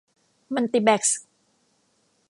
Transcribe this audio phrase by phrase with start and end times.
[0.53, 1.21] มัลติแบกซ์